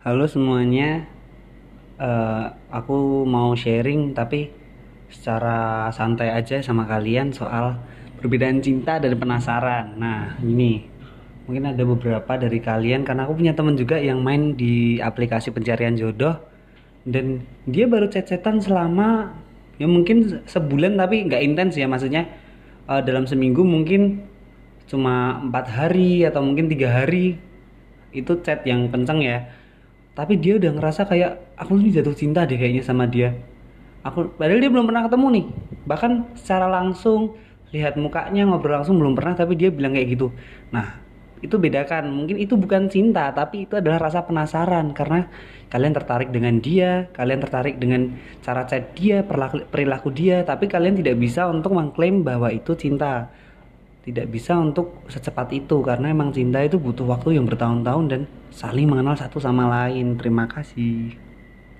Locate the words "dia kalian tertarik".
46.58-47.78